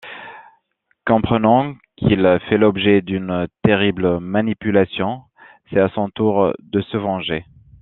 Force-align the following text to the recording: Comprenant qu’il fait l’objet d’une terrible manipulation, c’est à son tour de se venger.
Comprenant 1.05 1.75
qu’il 1.95 2.25
fait 2.49 2.57
l’objet 2.57 3.03
d’une 3.03 3.47
terrible 3.63 4.19
manipulation, 4.19 5.21
c’est 5.69 5.79
à 5.79 5.89
son 5.89 6.09
tour 6.09 6.53
de 6.57 6.81
se 6.81 6.97
venger. 6.97 7.45